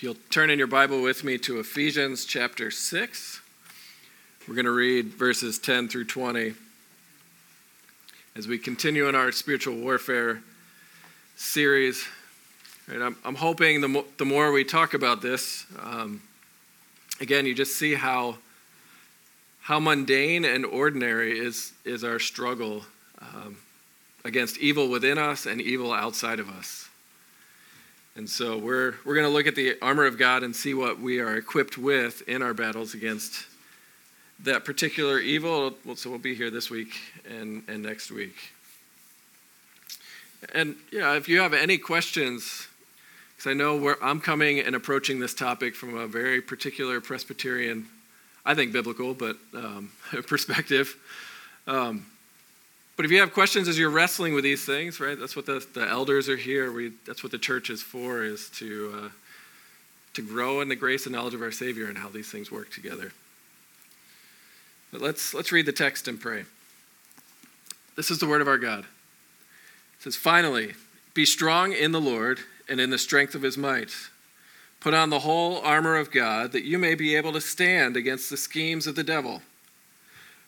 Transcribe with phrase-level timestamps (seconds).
[0.00, 3.42] If you'll turn in your Bible with me to Ephesians chapter 6,
[4.48, 6.54] we're going to read verses 10 through 20
[8.34, 10.40] as we continue in our spiritual warfare
[11.36, 12.06] series.
[12.90, 16.22] I'm, I'm hoping the, mo- the more we talk about this, um,
[17.20, 18.38] again, you just see how,
[19.60, 22.86] how mundane and ordinary is, is our struggle
[23.20, 23.58] um,
[24.24, 26.89] against evil within us and evil outside of us.
[28.20, 31.00] And so we're, we're going to look at the armor of God and see what
[31.00, 33.46] we are equipped with in our battles against
[34.40, 35.72] that particular evil.
[35.94, 38.34] So we'll be here this week and, and next week.
[40.54, 42.68] And yeah, if you have any questions,
[43.34, 47.86] because I know I'm coming and approaching this topic from a very particular Presbyterian,
[48.44, 49.92] I think biblical, but um,
[50.26, 50.94] perspective.
[51.66, 52.04] Um,
[53.00, 55.66] but if you have questions as you're wrestling with these things, right, that's what the,
[55.72, 56.70] the elders are here.
[56.70, 59.08] We, that's what the church is for, is to, uh,
[60.12, 62.70] to grow in the grace and knowledge of our Savior and how these things work
[62.70, 63.14] together.
[64.92, 66.44] But let's, let's read the text and pray.
[67.96, 68.80] This is the word of our God.
[68.80, 70.74] It says, Finally,
[71.14, 73.94] be strong in the Lord and in the strength of his might.
[74.78, 78.28] Put on the whole armor of God that you may be able to stand against
[78.28, 79.40] the schemes of the devil.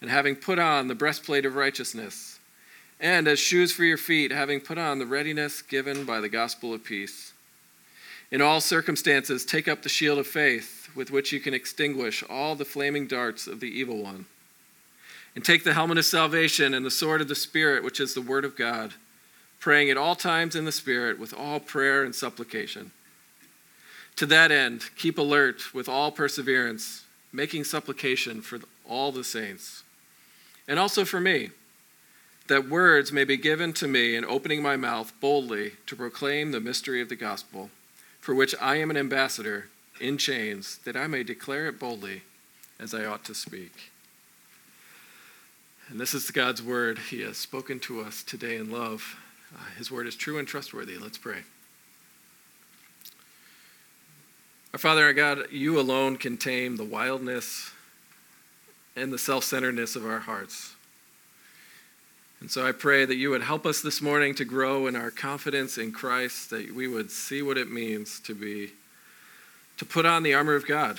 [0.00, 2.38] and having put on the breastplate of righteousness,
[3.00, 6.74] and as shoes for your feet, having put on the readiness given by the gospel
[6.74, 7.32] of peace.
[8.30, 12.54] In all circumstances, take up the shield of faith with which you can extinguish all
[12.54, 14.26] the flaming darts of the evil one.
[15.34, 18.20] And take the helmet of salvation and the sword of the Spirit, which is the
[18.20, 18.94] word of God,
[19.60, 22.90] praying at all times in the Spirit with all prayer and supplication.
[24.16, 28.58] To that end, keep alert with all perseverance, making supplication for
[28.88, 29.84] all the saints
[30.68, 31.50] and also for me,
[32.48, 36.60] that words may be given to me in opening my mouth boldly to proclaim the
[36.60, 37.70] mystery of the gospel,
[38.20, 39.68] for which I am an ambassador
[40.00, 42.22] in chains, that I may declare it boldly
[42.78, 43.90] as I ought to speak.
[45.88, 46.98] And this is God's word.
[46.98, 49.16] He has spoken to us today in love.
[49.54, 50.98] Uh, his word is true and trustworthy.
[50.98, 51.38] Let's pray.
[54.74, 57.72] Our Father, our God, you alone can tame the wildness
[58.98, 60.74] and the self centeredness of our hearts.
[62.40, 65.10] And so I pray that you would help us this morning to grow in our
[65.10, 68.70] confidence in Christ, that we would see what it means to be,
[69.76, 70.98] to put on the armor of God,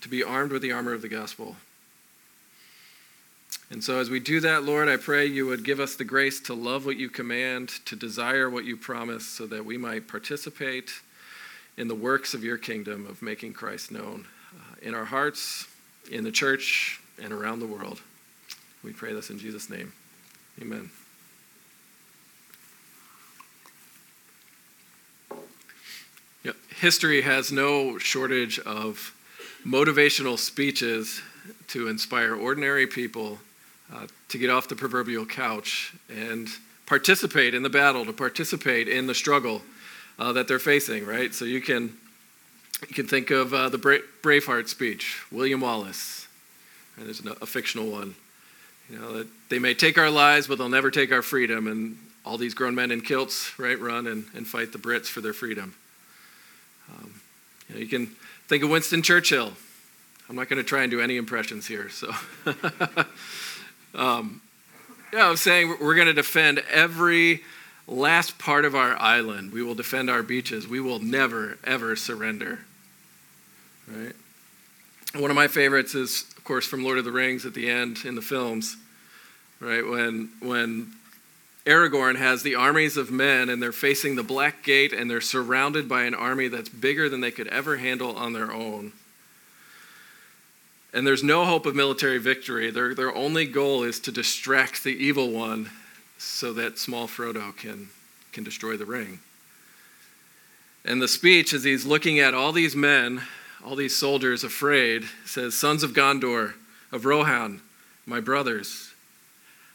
[0.00, 1.56] to be armed with the armor of the gospel.
[3.70, 6.38] And so as we do that, Lord, I pray you would give us the grace
[6.40, 10.92] to love what you command, to desire what you promise, so that we might participate
[11.76, 15.66] in the works of your kingdom of making Christ known uh, in our hearts,
[16.10, 18.00] in the church, and around the world.
[18.82, 19.92] We pray this in Jesus' name.
[20.60, 20.90] Amen.
[26.44, 26.56] Yep.
[26.80, 29.14] History has no shortage of
[29.64, 31.22] motivational speeches
[31.68, 33.38] to inspire ordinary people
[33.92, 36.48] uh, to get off the proverbial couch and
[36.86, 39.62] participate in the battle, to participate in the struggle
[40.18, 41.32] uh, that they're facing, right?
[41.32, 41.96] So you can,
[42.88, 46.21] you can think of uh, the Bra- Braveheart speech, William Wallace.
[46.96, 48.14] And there's a fictional one.
[48.90, 51.66] You know, they may take our lives, but they'll never take our freedom.
[51.66, 55.20] And all these grown men in kilts, right, run and, and fight the Brits for
[55.20, 55.74] their freedom.
[56.90, 57.14] Um,
[57.68, 58.06] you, know, you can
[58.48, 59.52] think of Winston Churchill.
[60.28, 61.88] I'm not going to try and do any impressions here.
[61.88, 62.12] So,
[63.94, 64.40] um,
[65.12, 67.42] yeah, I'm saying we're going to defend every
[67.86, 69.52] last part of our island.
[69.52, 70.68] We will defend our beaches.
[70.68, 72.60] We will never, ever surrender.
[73.88, 74.14] Right?
[75.14, 77.98] One of my favorites is, of course, from Lord of the Rings at the end
[78.04, 78.76] in the films,
[79.60, 79.86] right?
[79.86, 80.88] When, when
[81.64, 85.88] Aragorn has the armies of men and they're facing the Black Gate and they're surrounded
[85.88, 88.90] by an army that's bigger than they could ever handle on their own.
[90.92, 92.72] And there's no hope of military victory.
[92.72, 95.70] Their, their only goal is to distract the evil one
[96.18, 97.90] so that small Frodo can,
[98.32, 99.20] can destroy the ring.
[100.84, 103.22] And the speech, as he's looking at all these men
[103.64, 106.54] all these soldiers afraid, says, Sons of Gondor,
[106.90, 107.60] of Rohan,
[108.06, 108.92] my brothers,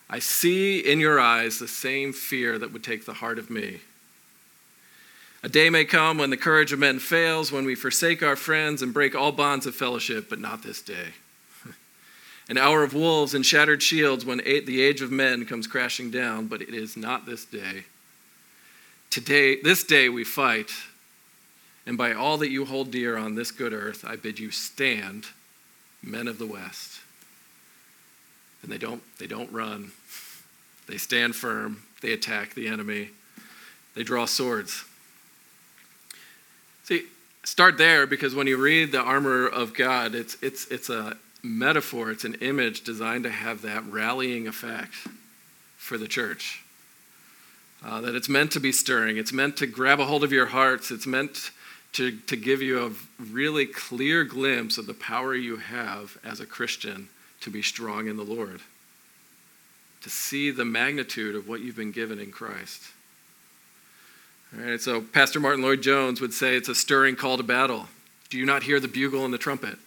[0.10, 3.81] I see in your eyes the same fear that would take the heart of me.
[5.44, 8.81] A day may come when the courage of men fails, when we forsake our friends
[8.81, 11.13] and break all bonds of fellowship, but not this day.
[12.50, 16.48] An hour of wolves and shattered shields when the age of men comes crashing down,
[16.48, 17.84] but it is not this day.
[19.10, 20.72] Today, this day we fight,
[21.88, 25.28] and by all that you hold dear on this good earth, I bid you stand,
[26.04, 27.00] men of the West.
[28.62, 29.92] And they don't, they don't run.
[30.88, 31.84] They stand firm.
[32.01, 33.12] They attack the enemy.
[33.95, 34.84] They draw swords.
[36.84, 37.06] See,
[37.45, 42.12] start there because when you read the armor of God, it's, it's, it's a metaphor,
[42.12, 44.94] it's an image designed to have that rallying effect
[45.78, 46.63] for the church.
[47.81, 50.48] Uh, that it's meant to be stirring, it's meant to grab a hold of your
[50.48, 51.51] hearts, it's meant
[51.94, 52.92] to, to give you a
[53.31, 57.10] really clear glimpse of the power you have as a Christian
[57.42, 58.62] to be strong in the Lord,
[60.01, 62.84] to see the magnitude of what you've been given in Christ.
[64.56, 67.88] All right, so Pastor Martyn Lloyd-Jones would say it's a stirring call to battle.
[68.30, 69.78] Do you not hear the bugle and the trumpet?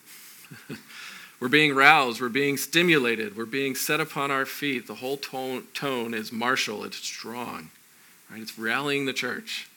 [1.41, 4.87] we're being roused, we're being stimulated, we're being set upon our feet.
[4.87, 7.71] The whole tone, tone is martial, it's strong.
[8.31, 8.43] Right?
[8.43, 9.70] It's rallying the church.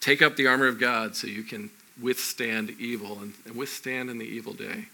[0.00, 1.70] Take up the armor of God so you can
[2.00, 4.86] withstand evil and, and withstand in the evil day.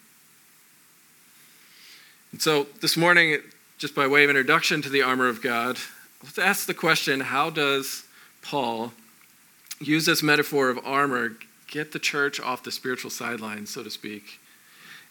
[2.33, 3.39] And so this morning,
[3.79, 5.79] just by way of introduction to the armor of God,
[6.23, 8.05] let's ask the question how does
[8.43, 8.93] Paul
[9.81, 11.37] use this metaphor of armor,
[11.67, 14.41] get the church off the spiritual sidelines, so to speak,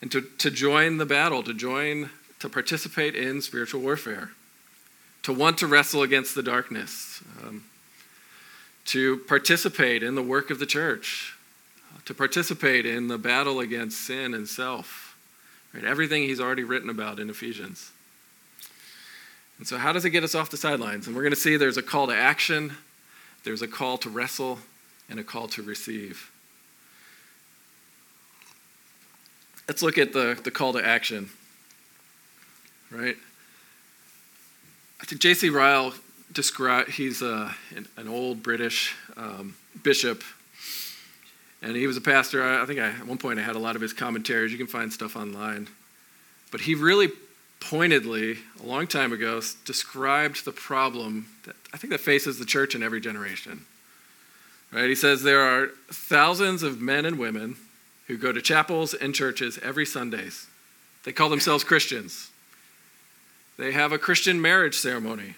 [0.02, 2.10] and to, to join the battle, to join,
[2.40, 4.32] to participate in spiritual warfare,
[5.24, 7.64] to want to wrestle against the darkness, um,
[8.86, 11.36] to participate in the work of the church,
[11.94, 15.18] uh, to participate in the battle against sin and self,
[15.74, 15.84] right?
[15.84, 17.92] Everything he's already written about in Ephesians.
[19.58, 21.08] And so, how does it get us off the sidelines?
[21.08, 22.74] And we're going to see there's a call to action,
[23.44, 24.60] there's a call to wrestle,
[25.10, 26.32] and a call to receive.
[29.68, 31.30] Let's look at the, the call to action.
[32.92, 33.18] Right?
[35.02, 35.50] I think J.C.
[35.50, 35.94] Ryle
[36.36, 40.24] he's a, an, an old British um, bishop,
[41.62, 42.44] and he was a pastor.
[42.44, 44.52] I, I think I, at one point I had a lot of his commentaries.
[44.52, 45.68] You can find stuff online.
[46.52, 47.10] But he really
[47.60, 52.76] pointedly, a long time ago, described the problem that I think that faces the church
[52.76, 53.66] in every generation.
[54.72, 54.90] Right?
[54.90, 57.56] He says there are thousands of men and women
[58.08, 60.48] who go to chapels and churches every Sundays.
[61.04, 62.30] They call themselves Christians.
[63.58, 65.36] They have a Christian marriage ceremony.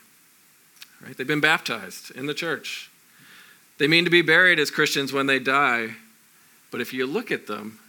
[1.02, 1.16] Right?
[1.16, 2.90] They've been baptized in the church.
[3.78, 5.96] They mean to be buried as Christians when they die,
[6.72, 7.80] but if you look at them,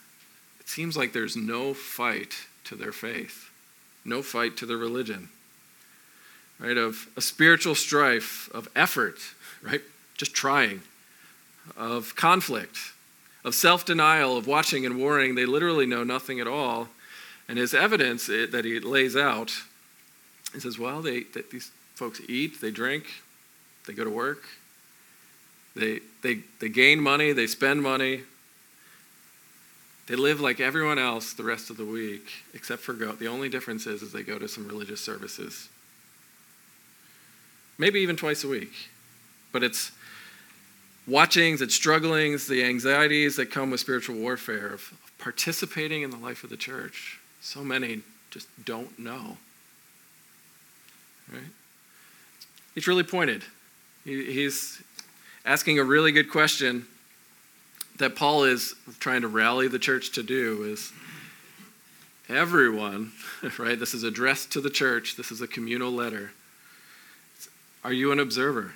[0.60, 2.34] it seems like there's no fight
[2.64, 3.50] to their faith,
[4.04, 5.30] no fight to their religion.
[6.58, 6.76] Right?
[6.76, 9.18] Of a spiritual strife, of effort,
[9.62, 9.80] right?
[10.16, 10.82] Just trying,
[11.76, 12.76] of conflict,
[13.44, 15.34] of self denial, of watching and warring.
[15.34, 16.88] They literally know nothing at all.
[17.48, 19.52] And his evidence eh, that he lays out,
[20.52, 23.04] he says, well, they, these folks eat, they drink,
[23.86, 24.44] they go to work,
[25.74, 28.22] they, they, they gain money, they spend money.
[30.06, 33.12] They live like everyone else the rest of the week, except for go.
[33.12, 35.68] The only difference is, is they go to some religious services.
[37.76, 38.72] Maybe even twice a week.
[39.52, 39.92] But it's
[41.06, 46.42] watchings, it's strugglings, the anxieties that come with spiritual warfare, of participating in the life
[46.42, 47.20] of the church.
[47.40, 48.00] So many
[48.30, 49.36] just don't know.
[51.30, 51.42] Right?
[52.78, 53.42] He's really pointed.
[54.04, 54.80] He's
[55.44, 56.86] asking a really good question
[57.96, 60.92] that Paul is trying to rally the church to do is
[62.28, 63.10] everyone,
[63.58, 63.76] right?
[63.76, 65.16] This is addressed to the church.
[65.16, 66.30] This is a communal letter.
[67.82, 68.74] Are you an observer?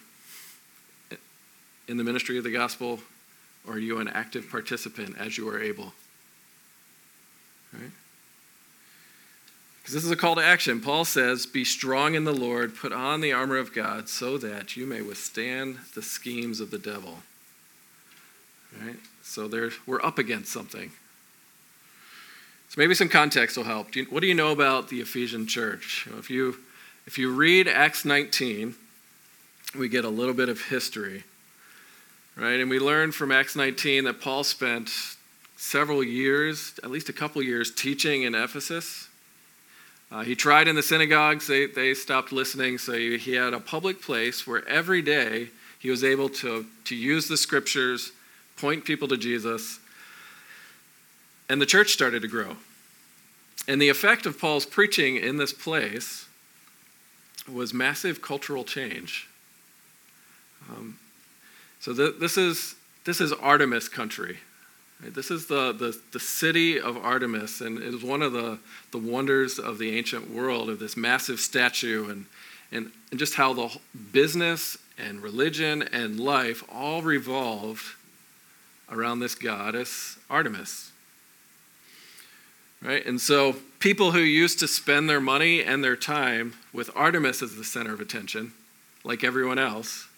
[1.86, 2.98] in the ministry of the gospel,
[3.68, 5.92] or are you an active participant as you are able?
[7.72, 7.92] Right?
[9.82, 10.80] Because this is a call to action.
[10.80, 14.76] Paul says, Be strong in the Lord, put on the armor of God, so that
[14.76, 17.18] you may withstand the schemes of the devil.
[18.80, 18.96] Right?
[19.22, 20.92] So there, we're up against something.
[22.68, 23.90] So maybe some context will help.
[23.90, 26.08] Do you, what do you know about the Ephesian church?
[26.18, 26.56] If you,
[27.06, 28.74] if you read Acts 19,
[29.78, 31.24] we get a little bit of history
[32.36, 32.60] right?
[32.60, 34.90] And we learn from Acts 19 that Paul spent
[35.56, 39.08] several years, at least a couple years, teaching in Ephesus.
[40.12, 44.02] Uh, he tried in the synagogues, they, they stopped listening, so he had a public
[44.02, 48.12] place where every day he was able to, to use the scriptures,
[48.58, 49.80] point people to Jesus,
[51.48, 52.56] and the church started to grow.
[53.66, 56.28] And the effect of Paul's preaching in this place
[57.50, 59.28] was massive cultural change.
[60.70, 60.98] Um,
[61.80, 64.38] So th- this is this is Artemis country.
[65.04, 68.58] This is the, the, the city of Artemis, and it is one of the,
[68.92, 72.26] the wonders of the ancient world of this massive statue and,
[72.70, 73.76] and, and just how the
[74.12, 77.84] business and religion and life all revolved
[78.90, 80.92] around this goddess Artemis.
[82.80, 83.04] Right?
[83.04, 87.56] And so people who used to spend their money and their time with Artemis as
[87.56, 88.52] the center of attention,
[89.04, 90.08] like everyone else,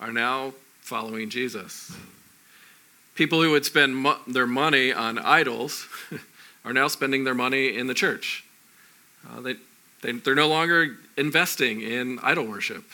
[0.00, 1.94] are now following Jesus.
[3.14, 5.86] People who would spend mo- their money on idols
[6.64, 8.44] are now spending their money in the church.
[9.28, 9.54] Uh, they,
[10.02, 12.84] they, they're no longer investing in idol worship.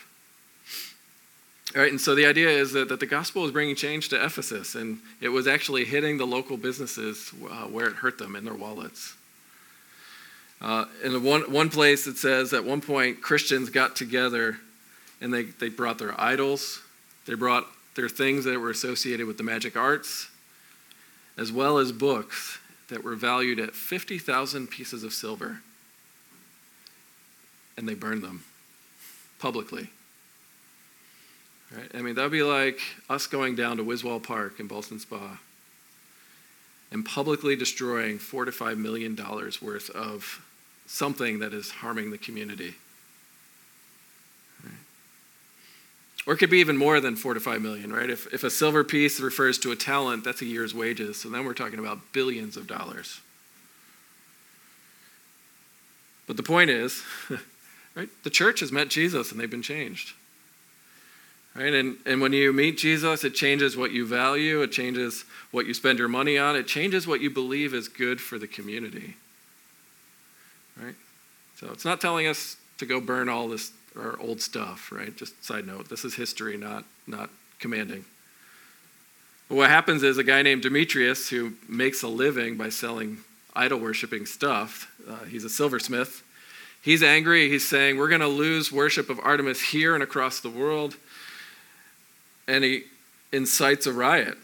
[1.74, 4.22] All right, and so the idea is that, that the gospel is bringing change to
[4.22, 8.44] Ephesus, and it was actually hitting the local businesses uh, where it hurt them in
[8.44, 9.14] their wallets.
[10.60, 14.58] Uh, in one, one place, it says at one point Christians got together
[15.20, 16.82] and they, they brought their idols,
[17.26, 17.66] they brought
[18.00, 20.28] their things that were associated with the magic arts,
[21.36, 25.60] as well as books that were valued at 50,000 pieces of silver.
[27.76, 28.44] And they burned them
[29.38, 29.90] publicly.
[31.70, 31.90] Right?
[31.94, 32.80] I mean, that would be like
[33.10, 35.38] us going down to Wiswall Park in Boston Spa
[36.90, 40.42] and publicly destroying four to five million dollars worth of
[40.86, 42.74] something that is harming the community.
[44.64, 44.72] Right?
[46.26, 48.10] Or it could be even more than four to five million, right?
[48.10, 51.20] If, if a silver piece refers to a talent, that's a year's wages.
[51.20, 53.20] So then we're talking about billions of dollars.
[56.26, 57.02] But the point is,
[57.94, 58.08] right?
[58.22, 60.12] The church has met Jesus and they've been changed.
[61.54, 61.74] Right?
[61.74, 65.74] And, and when you meet Jesus, it changes what you value, it changes what you
[65.74, 69.16] spend your money on, it changes what you believe is good for the community.
[70.80, 70.94] Right?
[71.56, 75.16] So it's not telling us to go burn all this our old stuff, right?
[75.16, 78.04] Just side note, this is history, not not commanding.
[79.48, 83.18] But what happens is a guy named Demetrius who makes a living by selling
[83.54, 84.92] idol worshiping stuff.
[85.08, 86.22] Uh, he's a silversmith.
[86.82, 87.48] He's angry.
[87.48, 90.96] He's saying, We're going to lose worship of Artemis here and across the world
[92.50, 92.84] and he
[93.32, 94.36] incites a riot.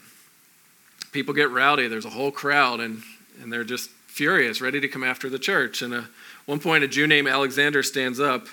[1.11, 1.87] People get rowdy.
[1.87, 3.03] There's a whole crowd, and,
[3.41, 5.81] and they're just furious, ready to come after the church.
[5.81, 6.05] And at
[6.45, 8.47] one point, a Jew named Alexander stands up,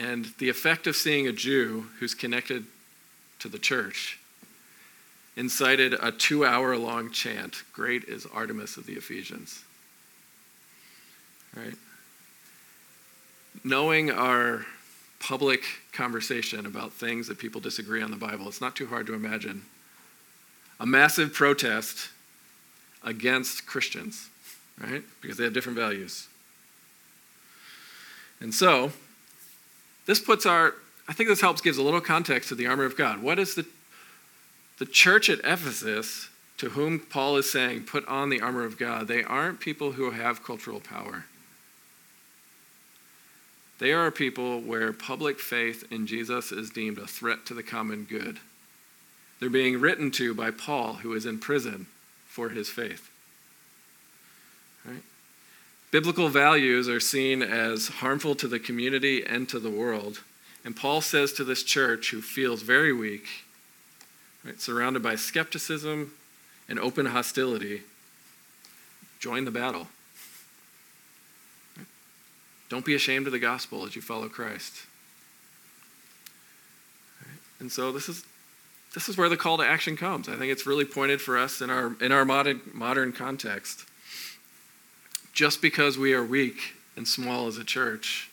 [0.00, 2.64] and the effect of seeing a Jew who's connected
[3.38, 4.18] to the church
[5.36, 9.62] incited a two hour long chant Great is Artemis of the Ephesians.
[11.54, 11.74] Right?
[13.62, 14.64] Knowing our
[15.18, 18.48] public conversation about things that people disagree on the Bible.
[18.48, 19.62] It's not too hard to imagine.
[20.78, 22.08] A massive protest
[23.04, 24.30] against Christians,
[24.80, 25.02] right?
[25.20, 26.26] Because they have different values.
[28.40, 28.92] And so,
[30.06, 30.74] this puts our,
[31.08, 33.22] I think this helps gives a little context to the armor of God.
[33.22, 33.66] What is the,
[34.78, 36.28] the church at Ephesus
[36.58, 39.08] to whom Paul is saying, put on the armor of God?
[39.08, 41.24] They aren't people who have cultural power.
[43.78, 47.62] They are a people where public faith in Jesus is deemed a threat to the
[47.62, 48.38] common good.
[49.38, 51.86] They're being written to by Paul, who is in prison
[52.26, 53.09] for his faith.
[55.90, 60.22] Biblical values are seen as harmful to the community and to the world.
[60.64, 63.26] And Paul says to this church, who feels very weak,
[64.44, 66.12] right, surrounded by skepticism
[66.68, 67.82] and open hostility,
[69.18, 69.88] join the battle.
[72.68, 74.86] Don't be ashamed of the gospel as you follow Christ.
[77.58, 78.24] And so this is
[78.94, 80.28] this is where the call to action comes.
[80.28, 83.84] I think it's really pointed for us in our in our modern modern context.
[85.32, 88.30] Just because we are weak and small as a church,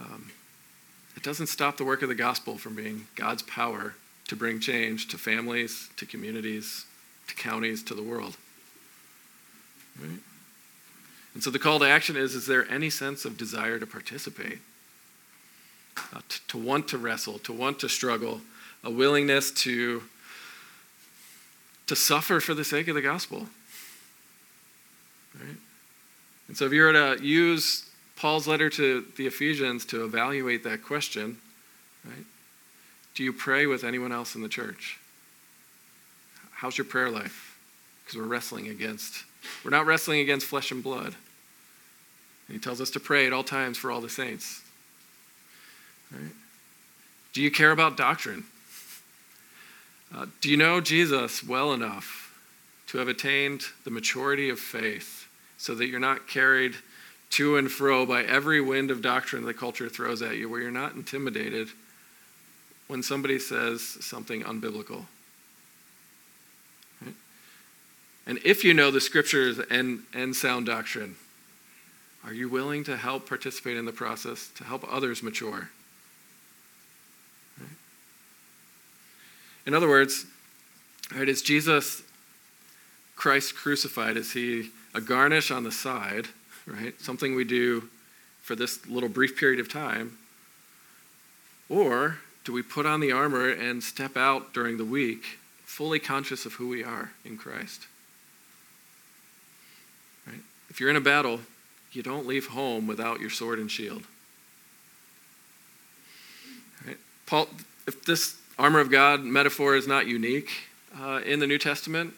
[0.00, 0.30] um,
[1.16, 3.94] it doesn't stop the work of the gospel from being God's power
[4.28, 6.84] to bring change to families, to communities,
[7.28, 8.36] to counties, to the world.
[10.00, 10.18] Right?
[11.34, 14.58] And so the call to action is is there any sense of desire to participate?
[16.12, 18.40] Uh, to, to want to wrestle, to want to struggle,
[18.84, 20.02] a willingness to,
[21.86, 23.46] to suffer for the sake of the gospel.
[25.34, 25.56] Right?
[26.48, 30.82] And so if you were to use Paul's letter to the Ephesians to evaluate that
[30.82, 31.38] question,
[32.04, 32.24] right?
[33.14, 34.98] Do you pray with anyone else in the church?
[36.52, 37.58] How's your prayer life?
[38.04, 39.24] Because we're wrestling against,
[39.64, 41.14] we're not wrestling against flesh and blood.
[42.48, 44.62] And he tells us to pray at all times for all the saints.
[46.12, 46.30] Right?
[47.32, 48.44] Do you care about doctrine?
[50.14, 52.38] Uh, do you know Jesus well enough
[52.86, 55.15] to have attained the maturity of faith
[55.58, 56.74] so that you're not carried
[57.30, 60.70] to and fro by every wind of doctrine the culture throws at you, where you're
[60.70, 61.68] not intimidated
[62.88, 65.06] when somebody says something unbiblical.
[67.04, 67.14] Right?
[68.26, 71.16] And if you know the scriptures and, and sound doctrine,
[72.24, 75.70] are you willing to help participate in the process to help others mature?
[77.60, 77.70] Right?
[79.66, 80.26] In other words,
[81.14, 82.02] right, is Jesus
[83.16, 84.16] Christ crucified?
[84.16, 86.26] Is he a garnish on the side,
[86.66, 86.98] right?
[87.00, 87.90] Something we do
[88.40, 90.16] for this little brief period of time?
[91.68, 96.46] Or do we put on the armor and step out during the week fully conscious
[96.46, 97.86] of who we are in Christ?
[100.26, 100.40] Right?
[100.70, 101.40] If you're in a battle,
[101.92, 104.04] you don't leave home without your sword and shield.
[106.86, 106.96] Right?
[107.26, 107.48] Paul,
[107.86, 110.50] if this armor of God metaphor is not unique
[110.98, 112.14] uh, in the New Testament,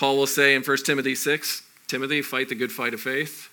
[0.00, 3.50] Paul will say in 1 Timothy 6 Timothy, fight the good fight of faith.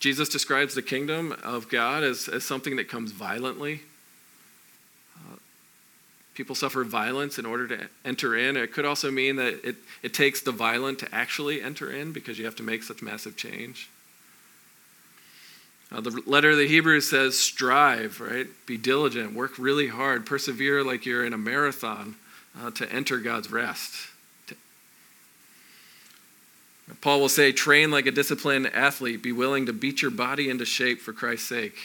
[0.00, 3.82] Jesus describes the kingdom of God as, as something that comes violently.
[5.16, 5.36] Uh,
[6.34, 8.56] people suffer violence in order to enter in.
[8.56, 12.38] It could also mean that it, it takes the violent to actually enter in because
[12.40, 13.88] you have to make such massive change.
[15.92, 18.48] Uh, the letter of the Hebrews says, strive, right?
[18.66, 22.16] Be diligent, work really hard, persevere like you're in a marathon
[22.60, 23.94] uh, to enter God's rest.
[27.00, 29.22] Paul will say, train like a disciplined athlete.
[29.22, 31.76] Be willing to beat your body into shape for Christ's sake.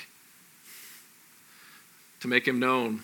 [2.20, 3.02] To make him known.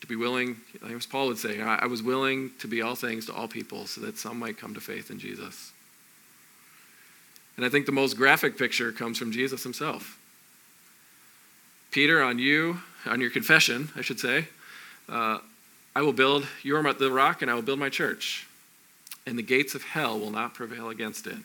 [0.00, 0.56] To be willing,
[0.94, 4.00] as Paul would say, I was willing to be all things to all people so
[4.00, 5.72] that some might come to faith in Jesus.
[7.56, 10.18] And I think the most graphic picture comes from Jesus himself.
[11.90, 14.48] Peter, on you, on your confession, I should say,
[15.08, 15.38] uh,
[15.94, 18.46] I will build, you are the rock, and I will build my church
[19.26, 21.36] and the gates of hell will not prevail against it.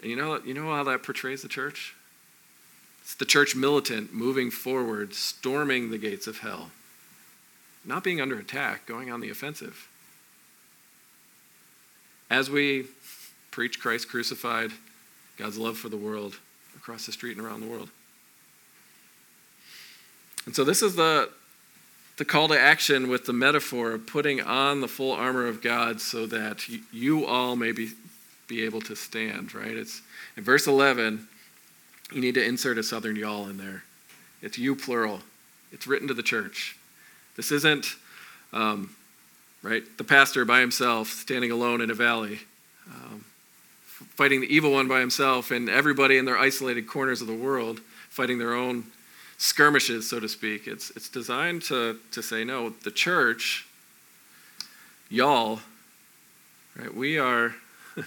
[0.00, 1.94] And you know, you know how that portrays the church?
[3.02, 6.70] It's the church militant moving forward, storming the gates of hell,
[7.84, 9.88] not being under attack, going on the offensive.
[12.30, 12.86] As we
[13.50, 14.70] preach Christ crucified,
[15.36, 16.38] God's love for the world
[16.76, 17.90] across the street and around the world.
[20.46, 21.30] And so this is the
[22.18, 26.00] the call to action with the metaphor of putting on the full armor of God
[26.00, 27.90] so that you all may be,
[28.48, 29.76] be able to stand, right?
[29.76, 30.02] It's
[30.36, 31.28] in verse 11,
[32.12, 33.84] you need to insert a southern y'all in there.
[34.42, 35.20] It's you plural.
[35.70, 36.76] It's written to the church.
[37.36, 37.86] This isn't,
[38.52, 38.90] um,
[39.62, 42.40] right, the pastor by himself standing alone in a valley,
[42.90, 43.24] um,
[44.00, 47.80] fighting the evil one by himself, and everybody in their isolated corners of the world
[48.08, 48.84] fighting their own
[49.38, 50.66] skirmishes, so to speak.
[50.66, 53.66] It's, it's designed to, to say, no, the church,
[55.08, 55.60] y'all,
[56.76, 57.54] right, we are,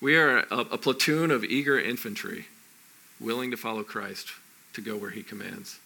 [0.00, 2.46] we are a, a platoon of eager infantry
[3.20, 4.30] willing to follow Christ
[4.72, 5.78] to go where he commands.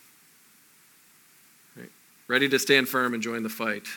[1.77, 1.91] Right?
[2.29, 3.89] Ready to stand firm and join the fight.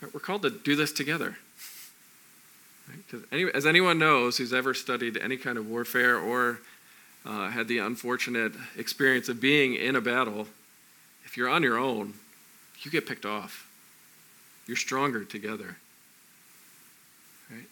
[0.00, 0.12] Right?
[0.12, 1.36] We're called to do this together.
[2.88, 3.22] Right?
[3.30, 6.60] Any, as anyone knows who's ever studied any kind of warfare or
[7.24, 10.46] uh, had the unfortunate experience of being in a battle,
[11.24, 12.14] if you're on your own,
[12.80, 13.68] you get picked off.
[14.66, 15.76] You're stronger together.
[17.50, 17.66] Right?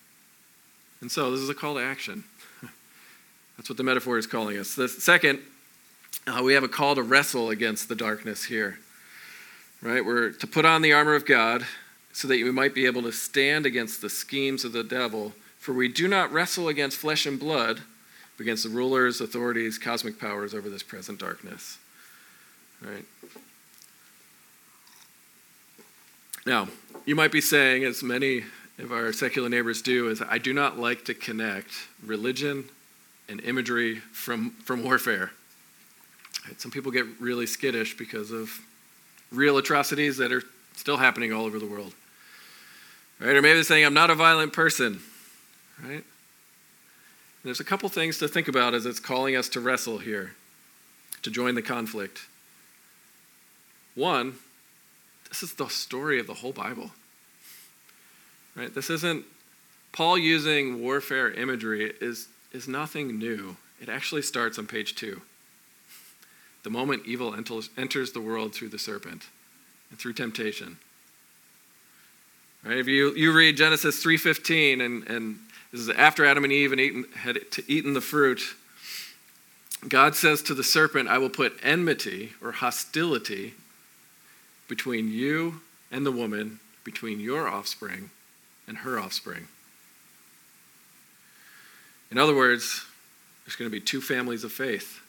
[1.00, 2.24] And so this is a call to action.
[3.56, 4.74] That's what the metaphor is calling us.
[4.74, 5.40] The second,
[6.26, 8.78] uh, we have a call to wrestle against the darkness here.
[9.82, 10.04] Right?
[10.04, 11.66] We're to put on the armor of God
[12.12, 15.34] so that we might be able to stand against the schemes of the devil.
[15.58, 17.82] For we do not wrestle against flesh and blood
[18.38, 21.78] against the rulers, authorities, cosmic powers over this present darkness.
[22.82, 23.04] Right.
[26.44, 26.68] Now,
[27.04, 28.44] you might be saying, as many
[28.78, 31.72] of our secular neighbors do, is I do not like to connect
[32.04, 32.68] religion
[33.28, 35.32] and imagery from, from warfare.
[36.46, 36.60] Right?
[36.60, 38.60] Some people get really skittish because of
[39.32, 40.42] real atrocities that are
[40.76, 41.94] still happening all over the world.
[43.18, 43.34] Right?
[43.34, 45.00] Or maybe they're saying, I'm not a violent person.
[45.82, 46.04] Right?
[47.46, 50.32] There's a couple things to think about as it's calling us to wrestle here,
[51.22, 52.26] to join the conflict.
[53.94, 54.34] One,
[55.28, 56.90] this is the story of the whole Bible.
[58.56, 58.74] Right?
[58.74, 59.26] This isn't
[59.92, 63.56] Paul using warfare imagery is, is nothing new.
[63.80, 65.22] It actually starts on page two.
[66.64, 69.22] The moment evil enters, enters the world through the serpent
[69.90, 70.78] and through temptation.
[72.64, 72.78] Right?
[72.78, 75.38] If you, you read Genesis 3.15 and, and
[75.72, 76.72] this is after Adam and Eve
[77.16, 78.40] had eaten the fruit.
[79.88, 83.54] God says to the serpent, I will put enmity or hostility
[84.68, 88.10] between you and the woman, between your offspring
[88.66, 89.48] and her offspring.
[92.10, 92.84] In other words,
[93.44, 95.00] there's going to be two families of faith,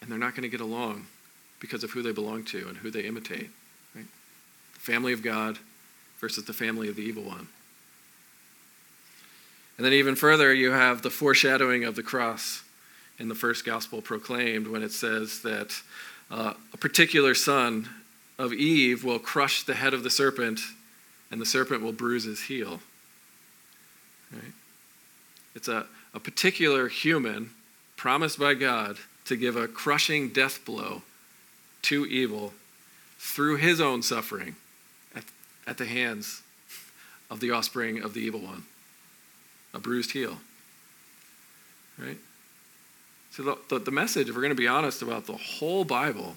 [0.00, 1.06] and they're not going to get along
[1.60, 3.50] because of who they belong to and who they imitate.
[3.94, 4.06] Right?
[4.74, 5.58] The family of God
[6.20, 7.48] versus the family of the evil one.
[9.76, 12.62] And then, even further, you have the foreshadowing of the cross
[13.18, 15.80] in the first gospel proclaimed when it says that
[16.30, 17.88] uh, a particular son
[18.38, 20.60] of Eve will crush the head of the serpent,
[21.30, 22.80] and the serpent will bruise his heel.
[24.32, 24.52] Right?
[25.54, 27.50] It's a, a particular human
[27.96, 31.02] promised by God to give a crushing death blow
[31.82, 32.52] to evil
[33.18, 34.56] through his own suffering
[35.14, 35.24] at,
[35.66, 36.42] at the hands
[37.30, 38.64] of the offspring of the evil one
[39.74, 40.38] a bruised heel.
[41.98, 42.18] Right?
[43.30, 46.36] So, the, the, the message, if we're going to be honest about the whole Bible,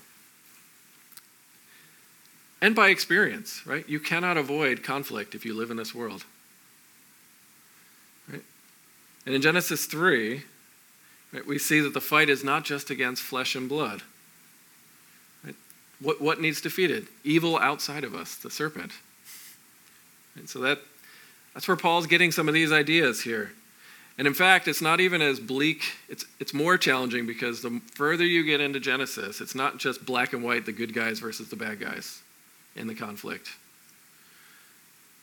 [2.62, 3.88] and by experience, right?
[3.88, 6.26] You cannot avoid conflict if you live in this world.
[8.32, 8.42] Right?
[9.26, 10.42] And in Genesis 3,
[11.34, 14.02] right, we see that the fight is not just against flesh and blood.
[15.46, 15.56] Right?
[16.00, 17.08] What, what needs defeated?
[17.24, 18.92] Evil outside of us, the serpent.
[20.36, 20.80] And so that,
[21.58, 23.52] that's where Paul's getting some of these ideas here.
[24.20, 28.24] And in fact, it's not even as bleak, it's, it's more challenging because the further
[28.24, 31.56] you get into Genesis, it's not just black and white, the good guys versus the
[31.56, 32.22] bad guys
[32.76, 33.50] in the conflict.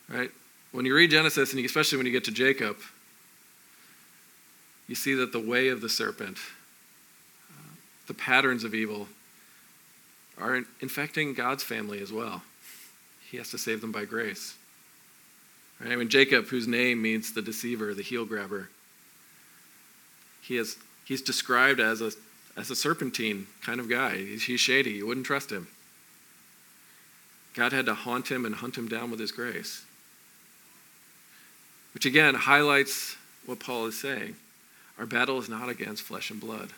[0.09, 0.33] Right?
[0.73, 2.79] When you read Genesis, and especially when you get to Jacob,
[4.88, 6.38] you see that the way of the serpent,
[7.49, 7.75] uh,
[8.09, 9.07] the patterns of evil,
[10.37, 12.42] are infecting God's family as well.
[13.31, 14.57] He has to save them by grace.
[15.85, 15.99] Right?
[15.99, 18.70] Mean, Jacob, whose name means the deceiver, the heel grabber,
[20.40, 22.12] he is, he's described as a,
[22.57, 24.16] as a serpentine kind of guy.
[24.16, 24.92] He's, he's shady.
[24.92, 25.68] You wouldn't trust him.
[27.55, 29.85] God had to haunt him and hunt him down with his grace.
[31.92, 33.16] Which again highlights
[33.47, 34.37] what Paul is saying.
[34.99, 36.70] Our battle is not against flesh and blood.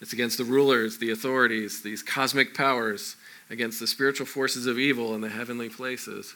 [0.00, 3.16] It's against the rulers, the authorities, these cosmic powers,
[3.50, 6.34] against the spiritual forces of evil in the heavenly places.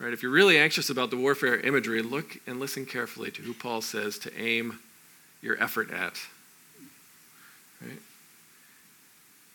[0.00, 0.14] Right?
[0.14, 3.82] If you're really anxious about the warfare imagery, look and listen carefully to who Paul
[3.82, 4.78] says to aim
[5.42, 6.18] your effort at.
[7.82, 8.00] Right?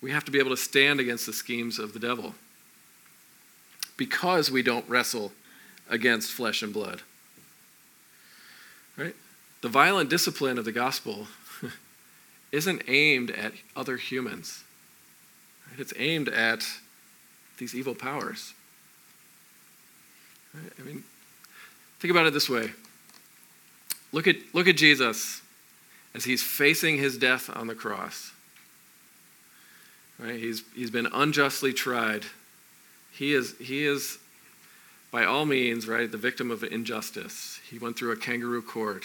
[0.01, 2.36] We have to be able to stand against the schemes of the devil
[3.97, 5.31] because we don't wrestle
[5.89, 7.01] against flesh and blood.
[8.97, 9.15] Right?
[9.62, 11.27] The violent discipline of the gospel
[12.51, 14.63] isn't aimed at other humans.
[15.71, 15.79] Right?
[15.79, 16.67] It's aimed at
[17.58, 18.53] these evil powers.
[20.79, 21.03] I mean,
[21.99, 22.71] think about it this way.
[24.11, 25.41] Look at, look at Jesus
[26.13, 28.31] as he's facing his death on the cross.
[30.17, 30.39] Right?
[30.39, 32.23] He's, he's been unjustly tried.
[33.11, 34.17] He is, he is,
[35.11, 37.59] by all means, right, the victim of injustice.
[37.69, 39.03] He went through a kangaroo court.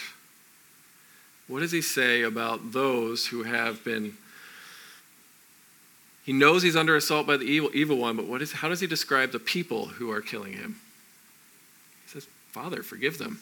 [1.48, 4.16] What does he say about those who have been?
[6.24, 8.78] He knows he's under assault by the evil, evil one, but what is, how does
[8.78, 10.76] he describe the people who are killing him?
[12.52, 13.40] Father, forgive them,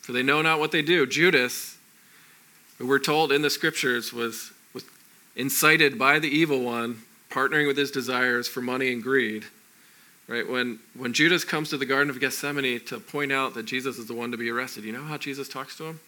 [0.00, 1.06] for they know not what they do.
[1.06, 1.76] Judas
[2.80, 4.84] who we're told in the scriptures was, was
[5.36, 9.44] incited by the evil one, partnering with his desires for money and greed.
[10.26, 10.48] Right?
[10.48, 14.06] When, when Judas comes to the Garden of Gethsemane to point out that Jesus is
[14.06, 16.00] the one to be arrested, you know how Jesus talks to him?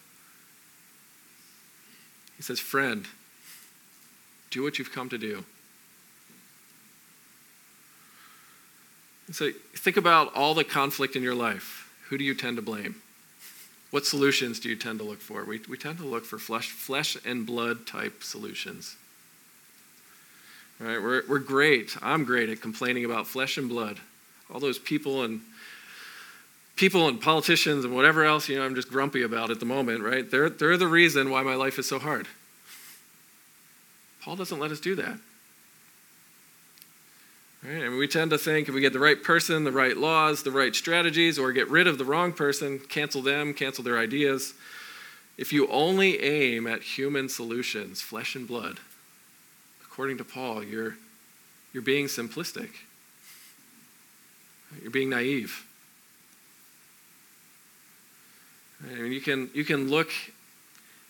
[2.38, 3.06] He says, Friend,
[4.50, 5.44] do what you've come to do.
[9.30, 11.81] So think about all the conflict in your life.
[12.12, 12.96] Who do you tend to blame?
[13.90, 15.46] What solutions do you tend to look for?
[15.46, 18.96] We, we tend to look for flesh, flesh and blood type solutions.
[20.78, 21.96] All right, we're, we're great.
[22.02, 23.98] I'm great at complaining about flesh and blood.
[24.52, 25.40] All those people and
[26.76, 30.02] people and politicians and whatever else, you know, I'm just grumpy about at the moment,
[30.02, 30.30] right?
[30.30, 32.28] They're, they're the reason why my life is so hard.
[34.20, 35.16] Paul doesn't let us do that.
[37.64, 37.88] Right?
[37.88, 40.74] We tend to think if we get the right person, the right laws, the right
[40.74, 44.54] strategies, or get rid of the wrong person, cancel them, cancel their ideas.
[45.38, 48.80] If you only aim at human solutions, flesh and blood,
[49.84, 50.96] according to Paul, you're,
[51.72, 52.70] you're being simplistic.
[54.80, 55.64] You're being naive.
[58.84, 60.10] I mean, you can, you can look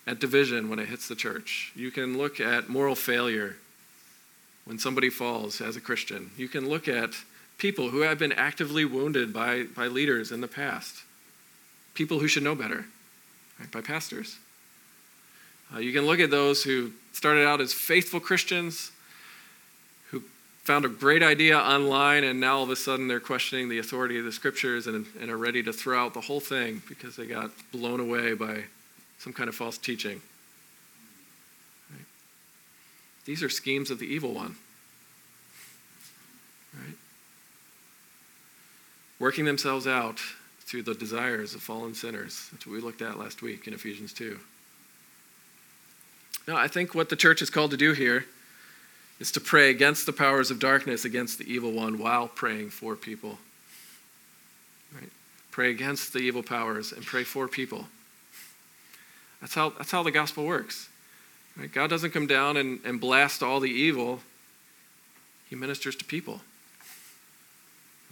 [0.07, 1.73] at division when it hits the church.
[1.75, 3.57] You can look at moral failure
[4.65, 6.31] when somebody falls as a Christian.
[6.37, 7.11] You can look at
[7.59, 11.03] people who have been actively wounded by, by leaders in the past,
[11.95, 12.87] people who should know better,
[13.59, 14.39] right, by pastors.
[15.75, 18.93] Uh, you can look at those who started out as faithful Christians,
[20.11, 20.23] who
[20.65, 24.19] found a great idea online, and now all of a sudden they're questioning the authority
[24.19, 27.27] of the scriptures and, and are ready to throw out the whole thing because they
[27.27, 28.65] got blown away by
[29.19, 30.21] some kind of false teaching.
[33.25, 34.57] These are schemes of the evil one.
[36.75, 36.95] Right?
[39.19, 40.21] Working themselves out
[40.61, 42.49] through the desires of fallen sinners.
[42.51, 44.39] That's what we looked at last week in Ephesians 2.
[46.49, 48.25] Now, I think what the church is called to do here
[49.21, 52.97] is to pray against the powers of darkness, against the evil one, while praying for
[52.97, 53.39] people.
[54.93, 55.11] Right?
[55.53, 57.87] Pray against the evil powers and pray for people.
[59.41, 60.89] That's how, that's how the gospel works.
[61.57, 61.73] Right?
[61.73, 64.21] God doesn't come down and, and blast all the evil,
[65.49, 66.41] He ministers to people.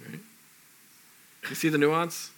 [0.06, 0.20] Right?
[1.48, 2.30] You see the nuance?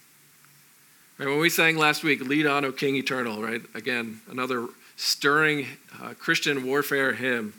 [1.19, 3.61] Right, when we sang last week, Lead on, O King Eternal, right?
[3.75, 5.67] Again, another stirring
[6.01, 7.53] uh, Christian warfare hymn.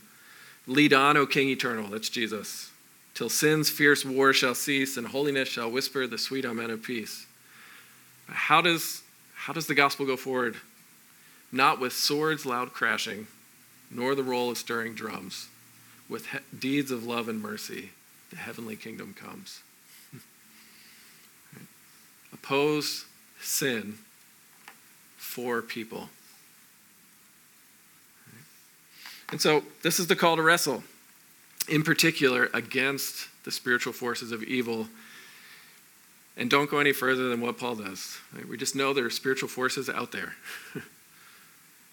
[0.67, 2.71] Lead on, O King Eternal, that's Jesus,
[3.15, 7.27] till sin's fierce war shall cease and holiness shall whisper the sweet amen of peace.
[8.27, 9.03] How does,
[9.35, 10.57] how does the gospel go forward?
[11.53, 13.29] Not with swords loud crashing,
[13.95, 15.49] nor the roll of stirring drums.
[16.09, 17.91] With he- deeds of love and mercy,
[18.31, 19.63] the heavenly kingdom comes.
[22.33, 23.07] Oppose
[23.41, 23.99] sin
[25.17, 26.11] for people.
[29.31, 30.85] And so, this is the call to wrestle,
[31.69, 34.89] in particular, against the spiritual forces of evil.
[36.37, 38.19] And don't go any further than what Paul does.
[38.49, 40.35] We just know there are spiritual forces out there.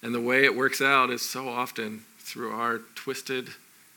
[0.03, 3.49] and the way it works out is so often through our twisted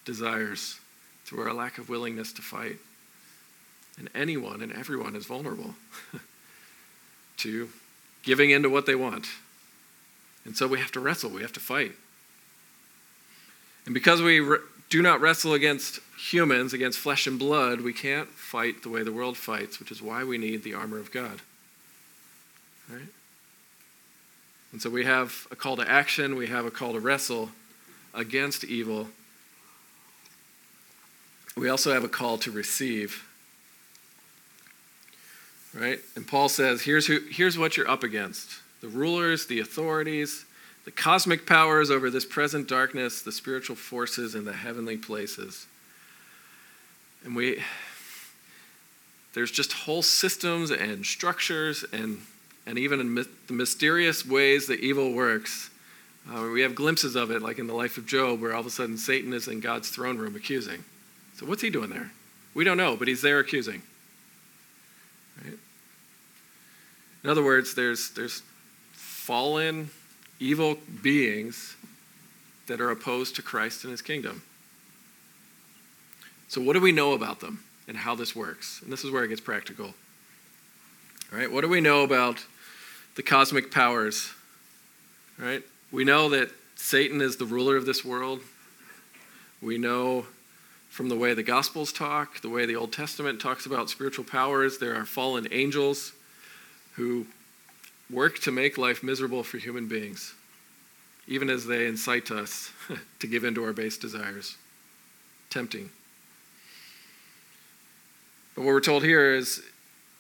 [0.05, 0.79] desires,
[1.25, 2.77] through our lack of willingness to fight.
[3.99, 5.75] And anyone and everyone is vulnerable.
[7.39, 7.69] to
[8.23, 9.29] giving in to what they want.
[10.45, 11.93] And so we have to wrestle, we have to fight.
[13.87, 14.59] And because we re-
[14.91, 19.13] do not wrestle against humans, against flesh and blood, we can't fight the way the
[19.13, 21.41] world fights, which is why we need the armor of God.
[22.91, 23.09] Right?
[24.75, 27.49] And so we have a call to action, we have a call to wrestle
[28.13, 29.09] against evil.
[31.57, 33.25] We also have a call to receive
[35.75, 35.99] right?
[36.17, 40.45] And Paul says, here's, who, here's what you're up against the rulers, the authorities,
[40.85, 45.67] the cosmic powers over this present darkness, the spiritual forces in the heavenly places.
[47.25, 47.63] And we,
[49.33, 52.21] there's just whole systems and structures and,
[52.67, 55.71] and even in the mysterious ways that evil works.
[56.33, 58.67] Uh, we have glimpses of it, like in the life of Job, where all of
[58.67, 60.83] a sudden Satan is in God's throne room accusing.
[61.37, 62.11] So, what's he doing there?
[62.55, 63.83] We don't know, but he's there accusing.
[65.45, 65.59] Right?
[67.23, 68.43] In other words, there's, there's
[68.93, 69.91] fallen,
[70.41, 71.77] evil beings
[72.67, 74.43] that are opposed to Christ and his kingdom.
[76.49, 78.81] So, what do we know about them and how this works?
[78.83, 79.93] And this is where it gets practical.
[81.33, 82.45] All right, what do we know about
[83.15, 84.31] the cosmic powers?
[85.39, 85.63] Right?
[85.95, 88.41] we know that Satan is the ruler of this world.
[89.63, 90.27] We know
[90.91, 94.79] from the way the Gospels talk, the way the Old Testament talks about spiritual powers,
[94.79, 96.13] there are fallen angels
[96.95, 97.27] who
[98.11, 100.35] work to make life miserable for human beings,
[101.29, 102.73] even as they incite us
[103.21, 104.57] to give in to our base desires.
[105.49, 105.91] Tempting.
[108.57, 109.63] But what we're told here is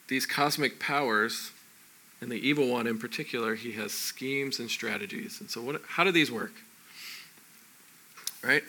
[0.07, 1.51] these cosmic powers,
[2.20, 5.40] and the evil one in particular, he has schemes and strategies.
[5.40, 6.53] And so, what, how do these work?
[8.42, 8.62] Right?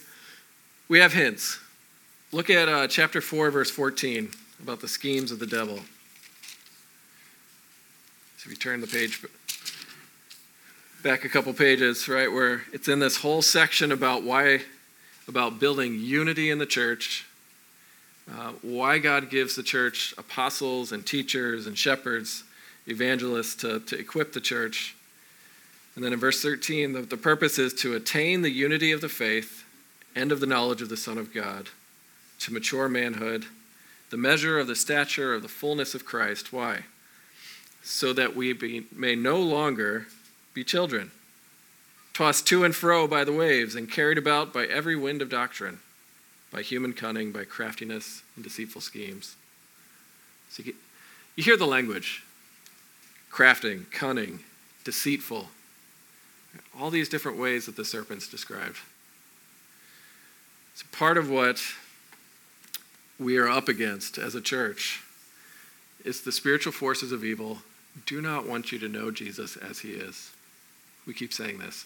[0.88, 1.60] We have hints.
[2.32, 4.30] Look at uh, chapter 4, verse 14,
[4.62, 5.78] about the schemes of the devil.
[8.38, 9.24] So if you turn the page
[11.02, 14.62] back a couple pages, right, where it's in this whole section about why,
[15.28, 17.26] about building unity in the church,
[18.32, 22.44] uh, why God gives the church apostles and teachers and shepherds,
[22.88, 24.96] evangelists to, to equip the church.
[25.96, 29.10] And then in verse 13, the, the purpose is to attain the unity of the
[29.10, 29.64] faith
[30.16, 31.70] and of the knowledge of the Son of God
[32.40, 33.46] to mature manhood,
[34.10, 36.52] the measure of the stature of the fullness of Christ.
[36.52, 36.82] Why?
[37.84, 40.08] So that we be, may no longer
[40.54, 41.12] be children,
[42.14, 45.80] tossed to and fro by the waves and carried about by every wind of doctrine,
[46.52, 49.36] by human cunning, by craftiness and deceitful schemes.
[50.50, 50.76] So you, get,
[51.36, 52.24] you hear the language
[53.36, 54.40] crafting, cunning,
[54.86, 55.50] deceitful,
[56.80, 58.78] all these different ways that the serpent's described.
[60.76, 61.62] So part of what
[63.20, 65.02] we are up against as a church
[66.06, 67.60] is the spiritual forces of evil
[68.06, 70.32] do not want you to know Jesus as he is.
[71.06, 71.86] We keep saying this.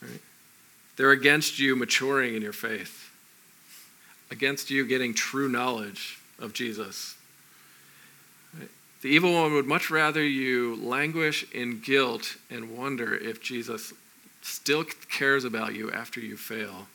[0.00, 0.20] Right?
[0.96, 3.10] They're against you maturing in your faith,
[4.30, 7.16] against you getting true knowledge of Jesus.
[9.02, 13.94] The evil one would much rather you languish in guilt and wonder if Jesus
[14.42, 16.86] still cares about you after you fail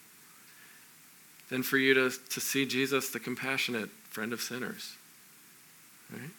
[1.50, 4.96] than for you to, to see Jesus, the compassionate friend of sinners.
[6.12, 6.30] Right?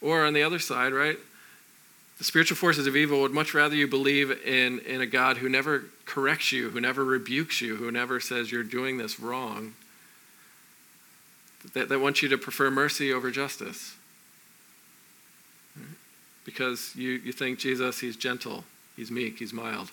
[0.00, 1.18] Or on the other side, right?
[2.18, 5.48] The spiritual forces of evil would much rather you believe in, in a God who
[5.48, 9.74] never corrects you, who never rebukes you, who never says you're doing this wrong,
[11.74, 13.94] that, that wants you to prefer mercy over justice.
[16.48, 18.64] Because you, you think Jesus, he's gentle,
[18.96, 19.90] he's meek, he's mild.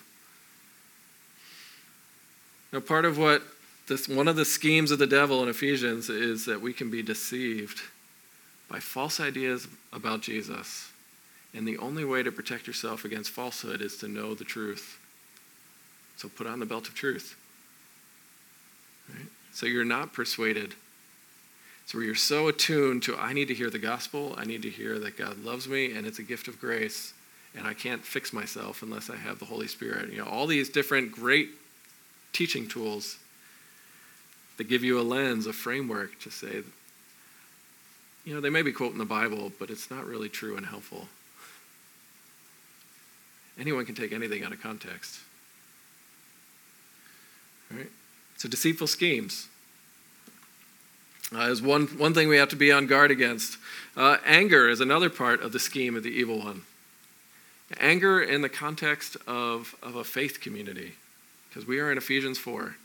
[2.72, 3.42] Now, part of what
[3.88, 7.02] this, one of the schemes of the devil in Ephesians is that we can be
[7.02, 7.82] deceived
[8.70, 10.90] by false ideas about Jesus.
[11.52, 14.98] And the only way to protect yourself against falsehood is to know the truth.
[16.16, 17.36] So put on the belt of truth.
[19.10, 19.28] Right?
[19.52, 20.74] So you're not persuaded.
[21.86, 24.98] So you're so attuned to, I need to hear the gospel, I need to hear
[24.98, 27.14] that God loves me, and it's a gift of grace,
[27.56, 30.10] and I can't fix myself unless I have the Holy Spirit.
[30.10, 31.50] You know, all these different great
[32.32, 33.18] teaching tools
[34.56, 36.62] that give you a lens, a framework to say,
[38.24, 41.06] you know, they may be quoting the Bible, but it's not really true and helpful.
[43.60, 45.20] Anyone can take anything out of context.
[47.70, 47.90] Right?
[48.36, 49.48] So deceitful schemes
[51.34, 53.58] uh, is one, one thing we have to be on guard against.
[53.96, 56.62] Uh, anger is another part of the scheme of the evil one.
[57.80, 60.92] Anger in the context of, of a faith community,
[61.48, 62.76] because we are in Ephesians 4,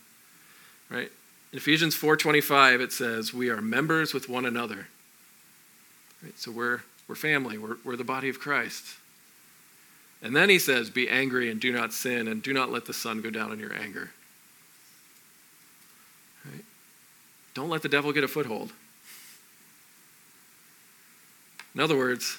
[0.90, 1.10] right?
[1.52, 4.88] In Ephesians 4:25 it says, "We are members with one another."
[6.22, 6.38] Right?
[6.38, 7.58] So we're we're family.
[7.58, 8.96] We're, we're the body of Christ.
[10.22, 12.94] And then he says, "Be angry and do not sin, and do not let the
[12.94, 14.12] sun go down in your anger."
[16.44, 16.64] Right?
[17.54, 18.72] Don't let the devil get a foothold.
[21.74, 22.38] In other words,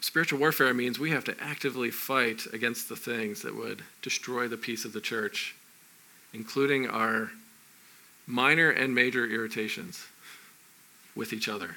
[0.00, 4.56] spiritual warfare means we have to actively fight against the things that would destroy the
[4.56, 5.54] peace of the church,
[6.32, 7.30] including our
[8.26, 10.06] minor and major irritations
[11.14, 11.76] with each other.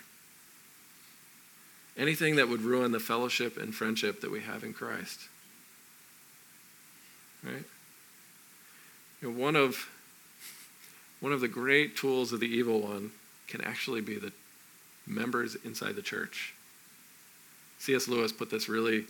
[1.97, 5.27] Anything that would ruin the fellowship and friendship that we have in Christ.
[7.43, 7.63] Right?
[9.21, 9.89] You know, one of
[11.19, 13.11] one of the great tools of the evil one
[13.47, 14.31] can actually be the
[15.05, 16.53] members inside the church.
[17.79, 18.07] C.S.
[18.07, 19.05] Lewis put this really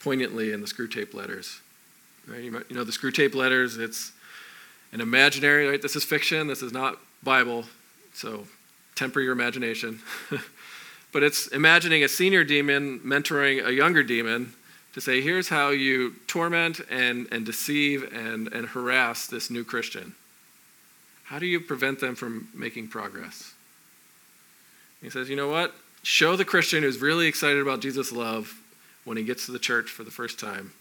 [0.00, 1.60] poignantly in the Screwtape Letters.
[2.26, 2.42] Right?
[2.42, 4.12] You know the Screwtape Letters, it's
[4.92, 5.80] an imaginary, right?
[5.80, 7.64] This is fiction, this is not Bible,
[8.12, 8.46] so
[8.94, 10.00] temper your imagination.
[11.12, 14.54] but it's imagining a senior demon mentoring a younger demon
[14.94, 20.14] to say, here's how you torment and, and deceive and, and harass this new Christian.
[21.26, 23.52] How do you prevent them from making progress?
[25.02, 25.74] He says, you know what?
[26.02, 28.60] Show the Christian who's really excited about Jesus' love
[29.04, 30.72] when he gets to the church for the first time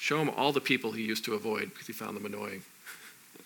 [0.00, 2.62] Show him all the people he used to avoid because he found them annoying.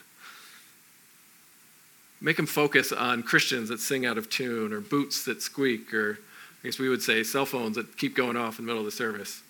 [2.21, 6.21] Make him focus on Christians that sing out of tune, or boots that squeak, or
[6.63, 8.87] I guess we would say cell phones that keep going off in the middle of
[8.87, 9.43] the service,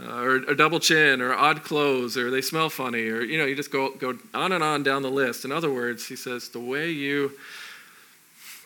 [0.00, 3.44] uh, or a double chin, or odd clothes, or they smell funny, or you know,
[3.44, 5.44] you just go go on and on down the list.
[5.44, 7.32] In other words, he says the way you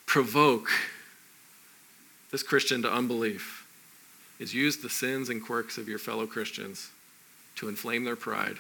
[0.07, 0.71] provoke
[2.31, 3.67] this Christian to unbelief
[4.39, 6.91] is use the sins and quirks of your fellow Christians
[7.57, 8.57] to inflame their pride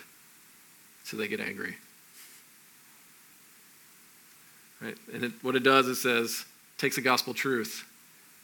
[1.04, 1.76] so they get angry.
[4.80, 4.96] Right?
[5.12, 6.44] And it, what it does is says,
[6.76, 7.84] takes a gospel truth.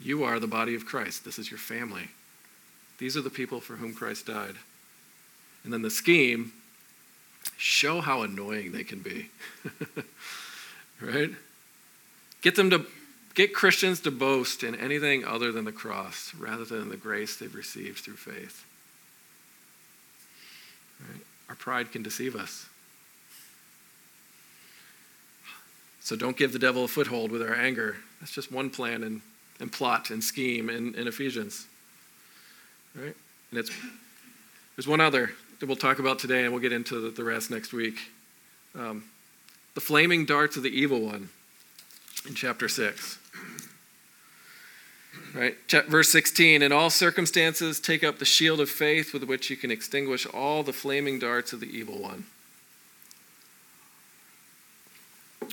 [0.00, 1.24] You are the body of Christ.
[1.24, 2.08] This is your family.
[2.98, 4.56] These are the people for whom Christ died.
[5.64, 6.52] And then the scheme,
[7.56, 9.30] show how annoying they can be.
[11.00, 11.30] right?
[12.42, 12.86] Get them to
[13.34, 17.54] get Christians to boast in anything other than the cross rather than the grace they've
[17.54, 18.64] received through faith.
[21.00, 21.22] Right?
[21.48, 22.68] Our pride can deceive us.
[26.00, 27.96] So don't give the devil a foothold with our anger.
[28.20, 29.22] That's just one plan and,
[29.58, 31.66] and plot and scheme in, in Ephesians.
[32.94, 33.14] Right?
[33.50, 33.70] And it's,
[34.76, 37.72] there's one other that we'll talk about today, and we'll get into the, rest next
[37.72, 37.98] week.
[38.74, 39.04] Um,
[39.74, 41.28] the flaming darts of the evil one
[42.28, 43.18] in chapter 6.
[45.34, 45.56] Right?
[45.88, 49.70] Verse 16 In all circumstances, take up the shield of faith with which you can
[49.70, 52.24] extinguish all the flaming darts of the evil one.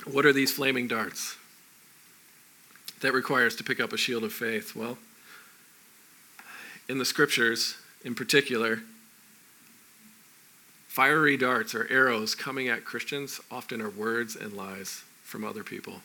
[0.04, 1.36] What are these flaming darts
[3.00, 4.74] that requires to pick up a shield of faith?
[4.74, 4.98] Well,
[6.88, 8.80] in the scriptures in particular,
[10.88, 16.02] fiery darts or arrows coming at Christians often are words and lies from other people.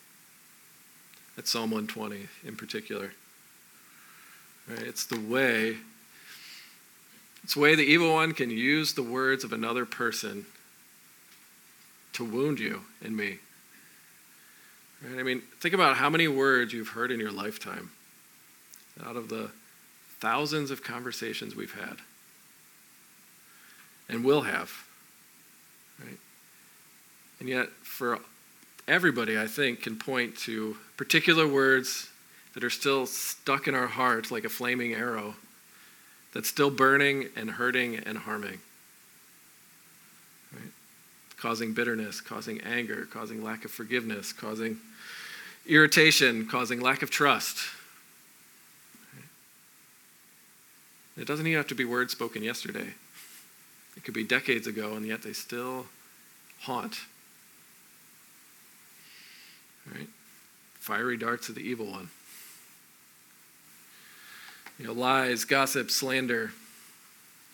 [1.36, 3.12] That's Psalm 120 in particular.
[4.68, 4.82] Right?
[4.82, 5.76] It's the way
[7.44, 10.44] it's the way the evil one can use the words of another person
[12.12, 13.38] to wound you and me.
[15.02, 15.20] Right?
[15.20, 17.90] I mean, think about how many words you've heard in your lifetime
[19.06, 19.50] out of the
[20.20, 21.98] thousands of conversations we've had
[24.08, 24.72] and will have.
[26.02, 26.18] Right?
[27.40, 28.18] And yet, for
[28.86, 32.08] everybody, I think, can point to particular words
[32.54, 35.34] that are still stuck in our heart like a flaming arrow
[36.32, 38.58] that's still burning and hurting and harming.
[40.52, 40.72] Right?
[41.36, 44.78] Causing bitterness, causing anger, causing lack of forgiveness, causing
[45.66, 47.58] irritation, causing lack of trust.
[49.14, 49.24] Right?
[51.18, 52.94] It doesn't even have to be words spoken yesterday.
[53.96, 55.86] It could be decades ago, and yet they still
[56.60, 57.00] haunt.
[59.92, 60.08] Right?
[60.74, 62.10] Fiery darts of the evil one
[64.78, 66.52] you know, lies, gossip, slander,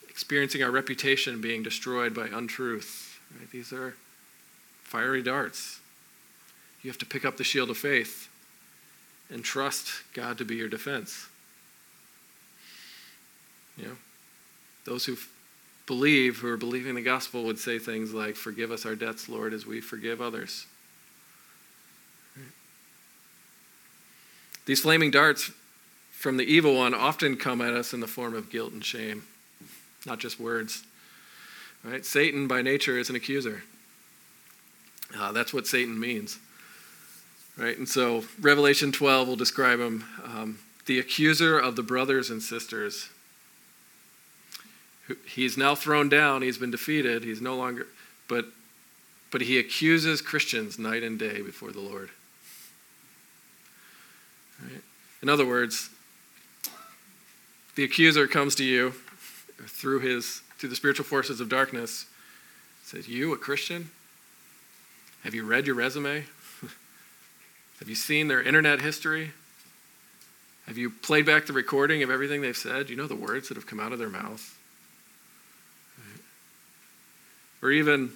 [0.08, 3.18] experiencing our reputation being destroyed by untruth.
[3.38, 3.50] Right?
[3.50, 3.94] These are
[4.82, 5.80] fiery darts.
[6.82, 8.28] You have to pick up the shield of faith
[9.30, 11.28] and trust God to be your defense.
[13.76, 13.96] You know,
[14.84, 15.16] those who
[15.86, 19.52] believe, who are believing the gospel, would say things like, Forgive us our debts, Lord,
[19.52, 20.66] as we forgive others.
[24.66, 25.50] These flaming darts
[26.12, 29.24] from the evil one often come at us in the form of guilt and shame,
[30.06, 30.84] not just words.
[31.82, 32.04] Right?
[32.04, 33.62] Satan, by nature, is an accuser.
[35.16, 36.38] Uh, that's what Satan means.
[37.58, 37.76] Right?
[37.76, 43.10] And so Revelation 12 will describe him um, the accuser of the brothers and sisters.
[45.26, 47.86] He's now thrown down, he's been defeated, he's no longer,
[48.28, 48.46] but,
[49.30, 52.10] but he accuses Christians night and day before the Lord.
[54.62, 54.82] Right?
[55.22, 55.90] In other words,
[57.74, 58.94] the accuser comes to you
[59.66, 62.06] through his through the spiritual forces of darkness
[62.82, 63.90] says you a christian?
[65.24, 66.24] Have you read your resume?
[67.78, 69.32] Have you seen their internet history?
[70.66, 72.88] Have you played back the recording of everything they've said?
[72.88, 74.56] You know the words that have come out of their mouth
[77.64, 78.12] or even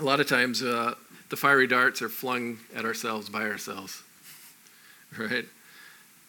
[0.00, 0.94] a lot of times uh,
[1.28, 4.02] the fiery darts are flung at ourselves by ourselves
[5.18, 5.44] right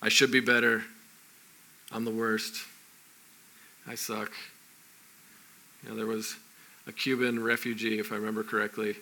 [0.03, 0.83] i should be better
[1.93, 2.55] I'm the worst.
[3.87, 4.31] I suck.
[5.83, 6.35] You know, there was
[6.87, 8.95] a Cuban refugee, if I remember correctly,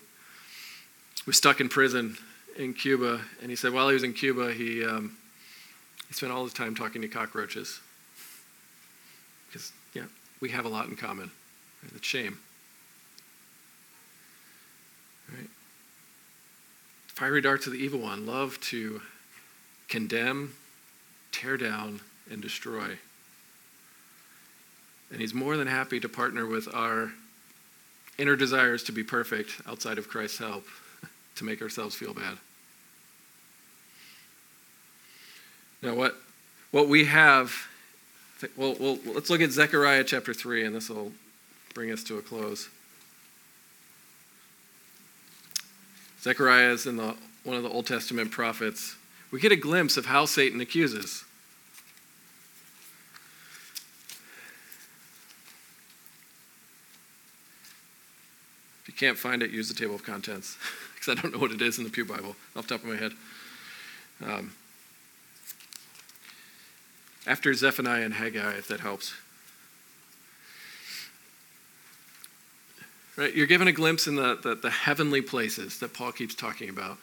[1.26, 2.18] was stuck in prison
[2.58, 5.16] in Cuba, and he said while he was in Cuba, he, um,
[6.10, 7.80] he spent all his time talking to cockroaches.
[9.48, 10.04] Because, yeah,
[10.42, 11.32] we have a lot in common.
[11.96, 12.40] It's shame.
[17.14, 19.02] Fiery darts of the evil one love to
[19.88, 20.56] condemn,
[21.32, 22.00] tear down,
[22.32, 22.98] and destroy.
[25.12, 27.12] And he's more than happy to partner with our
[28.18, 30.66] inner desires to be perfect outside of Christ's help
[31.36, 32.38] to make ourselves feel bad.
[35.82, 36.16] Now, what,
[36.72, 37.54] what we have,
[38.56, 41.12] well, well, let's look at Zechariah chapter 3, and this will
[41.74, 42.70] bring us to a close.
[46.22, 48.96] Zechariah is in the, one of the Old Testament prophets.
[49.32, 51.24] We get a glimpse of how Satan accuses.
[58.82, 60.58] If you can't find it, use the table of contents,
[60.94, 62.90] because I don't know what it is in the Pew Bible off the top of
[62.90, 63.14] my head.
[64.24, 64.54] Um,
[67.26, 69.14] after Zephaniah and Haggai, if that helps.
[73.18, 76.70] Right, you're given a glimpse in the, the, the heavenly places that Paul keeps talking
[76.70, 76.98] about.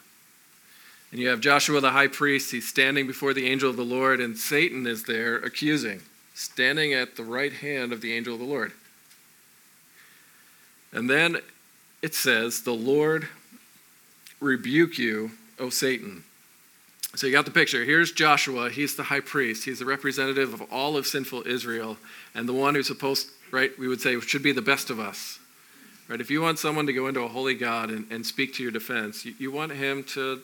[1.11, 4.21] And you have Joshua the high priest, he's standing before the angel of the Lord,
[4.21, 6.01] and Satan is there accusing,
[6.35, 8.73] standing at the right hand of the angel of the Lord.
[10.93, 11.39] And then
[12.03, 13.29] it says, The Lord
[14.41, 16.25] rebuke you, O Satan.
[17.15, 17.85] So you got the picture.
[17.85, 18.71] Here's Joshua.
[18.71, 19.65] He's the high priest.
[19.65, 21.97] He's the representative of all of sinful Israel
[22.35, 25.39] and the one who's supposed, right, we would say, should be the best of us.
[26.09, 26.21] Right?
[26.21, 28.73] If you want someone to go into a holy God and, and speak to your
[28.73, 30.41] defense, you, you want him to,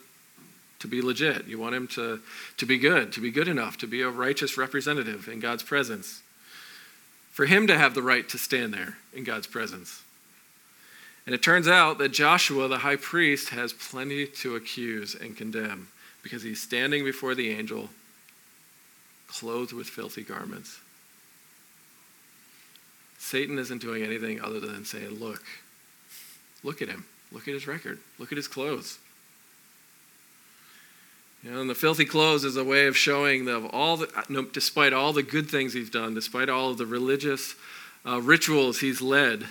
[0.80, 1.46] to be legit.
[1.46, 2.20] You want him to,
[2.58, 6.22] to be good, to be good enough, to be a righteous representative in God's presence.
[7.32, 10.02] For him to have the right to stand there in God's presence.
[11.26, 15.88] And it turns out that Joshua, the high priest, has plenty to accuse and condemn
[16.22, 17.88] because he's standing before the angel,
[19.28, 20.78] clothed with filthy garments.
[23.24, 25.42] Satan isn't doing anything other than saying, Look,
[26.62, 27.06] look at him.
[27.32, 27.98] Look at his record.
[28.18, 28.98] Look at his clothes.
[31.42, 34.42] You know, and the filthy clothes is a way of showing of all the, no,
[34.42, 37.54] despite all the good things he's done, despite all of the religious
[38.06, 39.46] uh, rituals he's led,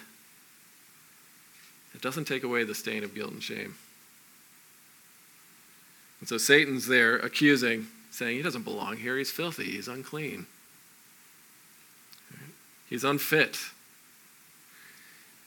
[1.95, 3.74] it doesn't take away the stain of guilt and shame.
[6.19, 9.17] And so Satan's there accusing, saying he doesn't belong here.
[9.17, 9.71] He's filthy.
[9.71, 10.45] He's unclean.
[12.93, 13.57] He's unfit.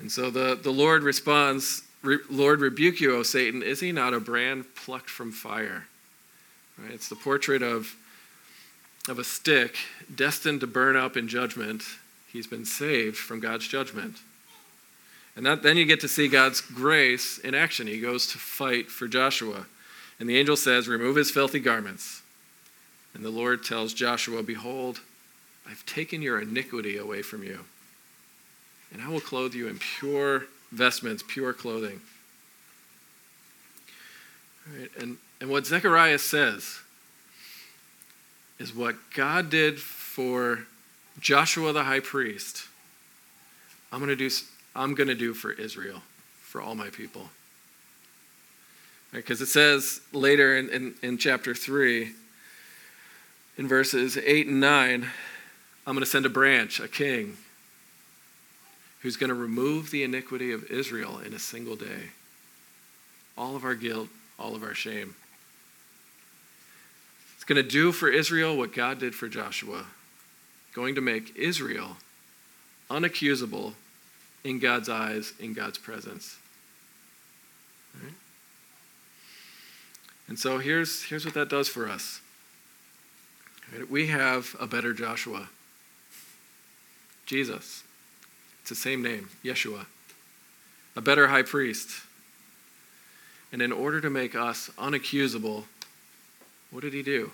[0.01, 1.85] And so the, the Lord responds,
[2.29, 3.63] Lord, rebuke you, O Satan.
[3.63, 5.85] Is he not a brand plucked from fire?
[6.77, 6.91] Right?
[6.91, 7.95] It's the portrait of,
[9.09, 9.77] of a stick
[10.13, 11.85] destined to burn up in judgment.
[12.33, 14.17] He's been saved from God's judgment.
[15.37, 17.87] And that, then you get to see God's grace in action.
[17.87, 19.67] He goes to fight for Joshua.
[20.19, 22.23] And the angel says, Remove his filthy garments.
[23.15, 24.99] And the Lord tells Joshua, Behold,
[25.69, 27.61] I've taken your iniquity away from you,
[28.93, 32.01] and I will clothe you in pure vestments, pure clothing.
[34.73, 36.81] Right, and, and what Zechariah says
[38.59, 40.67] is what God did for
[41.21, 42.65] Joshua the high priest,
[43.93, 44.31] I'm going to do,
[44.75, 46.03] I'm going to do for Israel,
[46.41, 47.31] for all my people.
[49.13, 52.13] Because right, it says later in, in, in chapter 3,
[53.57, 55.09] in verses 8 and 9,
[55.87, 57.37] I'm going to send a branch, a king,
[59.01, 62.11] who's going to remove the iniquity of Israel in a single day.
[63.39, 64.09] All of our guilt,
[64.39, 65.15] all of our shame.
[67.37, 69.85] It's going to do for Israel what God did for Joshua,
[70.75, 71.97] going to make Israel
[72.91, 73.75] unaccusable
[74.43, 76.37] in God's eyes, in God's presence.
[78.03, 78.13] Right?
[80.29, 82.21] And so here's, here's what that does for us.
[83.73, 83.89] Right?
[83.89, 85.49] We have a better Joshua.
[87.27, 87.83] Jesus.
[88.61, 89.87] It's the same name, Yeshua.
[90.97, 91.91] A better high priest.
[93.53, 95.65] And in order to make us unaccusable,
[96.71, 97.33] what did he do?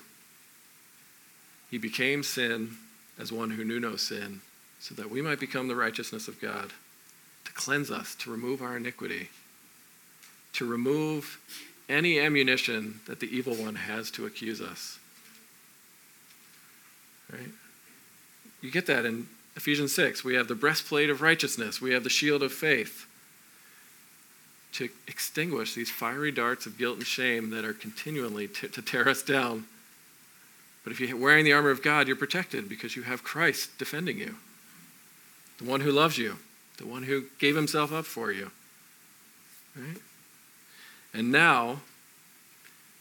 [1.70, 2.76] He became sin
[3.18, 4.40] as one who knew no sin,
[4.78, 6.72] so that we might become the righteousness of God,
[7.44, 9.28] to cleanse us, to remove our iniquity,
[10.54, 11.38] to remove
[11.88, 14.98] any ammunition that the evil one has to accuse us.
[17.32, 17.52] Right?
[18.60, 22.10] You get that in Ephesians 6, we have the breastplate of righteousness, we have the
[22.10, 23.06] shield of faith
[24.72, 29.06] to extinguish these fiery darts of guilt and shame that are continually t- to tear
[29.08, 29.66] us down.
[30.82, 34.18] But if you're wearing the armor of God, you're protected because you have Christ defending
[34.18, 34.36] you,
[35.58, 36.38] the one who loves you,
[36.78, 38.50] the one who gave himself up for you.
[39.76, 39.98] Right?
[41.12, 41.82] And now,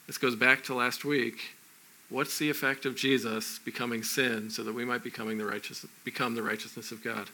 [0.08, 1.56] this goes back to last week
[2.12, 6.36] What's the effect of Jesus becoming sin so that we might becoming the righteous, become
[6.36, 7.30] the righteousness of God?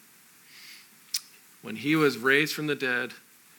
[1.63, 3.13] When he was raised from the dead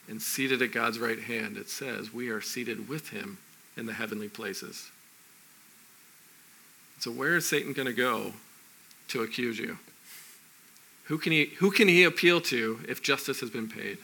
[0.08, 3.38] and seated at God's right hand, it says we are seated with him
[3.76, 4.90] in the heavenly places.
[7.00, 8.34] So, where is Satan going to go
[9.08, 9.78] to accuse you?
[11.04, 13.98] Who can, he, who can he appeal to if justice has been paid?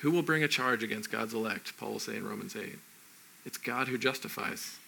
[0.00, 1.76] Who will bring a charge against God's elect?
[1.78, 2.76] Paul will say in Romans 8.
[3.46, 4.79] It's God who justifies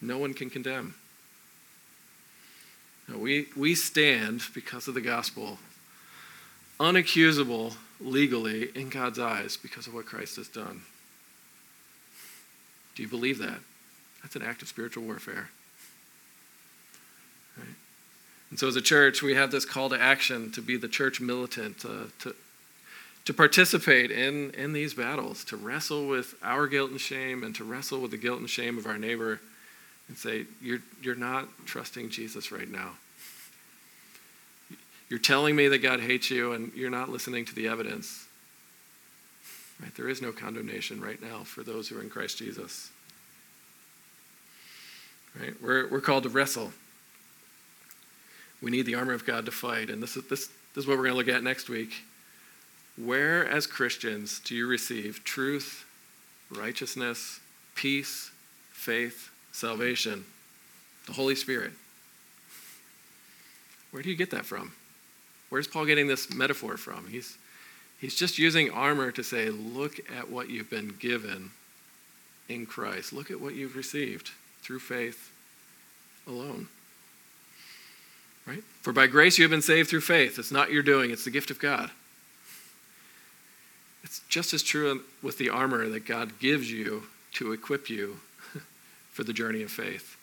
[0.00, 0.94] no one can condemn.
[3.16, 5.58] We, we stand because of the gospel,
[6.78, 10.82] unaccusable legally in God's eyes because of what Christ has done.
[12.94, 13.60] Do you believe that?
[14.22, 15.48] That's an act of spiritual warfare.
[17.56, 17.66] Right?
[18.50, 21.20] And so, as a church, we have this call to action to be the church
[21.20, 22.34] militant, uh, to,
[23.24, 27.64] to participate in, in these battles, to wrestle with our guilt and shame, and to
[27.64, 29.40] wrestle with the guilt and shame of our neighbor
[30.08, 32.92] and say, You're, you're not trusting Jesus right now.
[35.08, 38.26] You're telling me that God hates you, and you're not listening to the evidence.
[39.80, 39.94] Right?
[39.94, 42.90] There is no condemnation right now for those who are in Christ Jesus.
[45.40, 45.54] Right?
[45.62, 46.72] We're, we're called to wrestle.
[48.60, 49.88] We need the armor of God to fight.
[49.88, 51.92] And this is, this, this is what we're going to look at next week.
[52.96, 55.86] Where, as Christians, do you receive truth,
[56.50, 57.38] righteousness,
[57.76, 58.32] peace,
[58.72, 60.24] faith, salvation,
[61.06, 61.72] the Holy Spirit.
[63.90, 64.72] Where do you get that from?
[65.48, 67.06] Where's Paul getting this metaphor from?
[67.08, 67.38] He's,
[68.00, 71.50] he's just using armor to say, look at what you've been given
[72.48, 73.12] in Christ.
[73.12, 74.30] Look at what you've received
[74.62, 75.30] through faith
[76.26, 76.68] alone.
[78.46, 78.62] Right?
[78.82, 80.38] For by grace you have been saved through faith.
[80.38, 81.90] It's not your doing, it's the gift of God.
[84.04, 88.20] It's just as true with the armor that God gives you to equip you
[89.18, 90.16] for the journey of faith,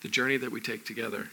[0.00, 1.26] the journey that we take together.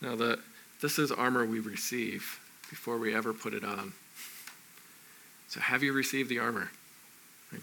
[0.00, 0.38] Now, the,
[0.80, 2.40] this is armor we receive
[2.70, 3.92] before we ever put it on.
[5.48, 6.70] So, have you received the armor?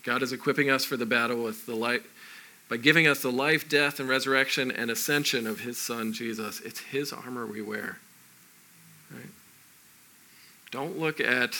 [0.03, 2.03] God is equipping us for the battle with the light
[2.69, 6.59] by giving us the life, death, and resurrection and ascension of his son Jesus.
[6.59, 7.97] It's his armor we wear.
[9.11, 9.31] Right?
[10.69, 11.55] Don't look at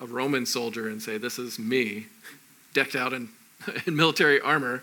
[0.00, 2.06] a Roman soldier and say, This is me,
[2.72, 3.30] decked out in,
[3.86, 4.82] in military armor.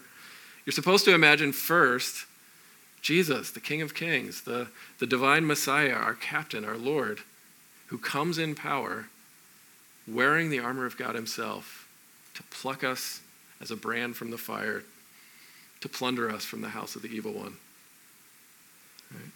[0.65, 2.25] You're supposed to imagine first
[3.01, 4.67] Jesus, the King of Kings, the,
[4.99, 7.19] the divine Messiah, our captain, our Lord,
[7.87, 9.05] who comes in power,
[10.07, 11.87] wearing the armor of God Himself
[12.33, 13.21] to pluck us
[13.61, 14.83] as a brand from the fire,
[15.79, 17.55] to plunder us from the house of the evil one.
[19.13, 19.31] Right?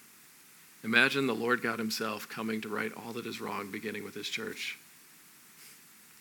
[0.84, 4.28] Imagine the Lord God Himself coming to right all that is wrong, beginning with His
[4.28, 4.78] church,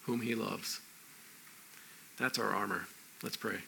[0.05, 0.81] whom He loves.
[2.17, 2.87] That's our armor.
[3.23, 3.59] Let's pray.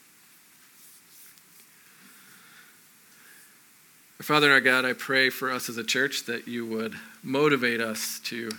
[4.19, 6.95] Our Father and our God, I pray for us as a church that you would
[7.23, 8.51] motivate us to